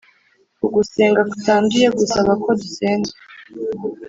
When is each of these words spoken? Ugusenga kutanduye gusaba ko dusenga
Ugusenga 0.65 1.21
kutanduye 1.29 1.87
gusaba 1.97 2.31
ko 2.43 2.49
dusenga 2.61 3.11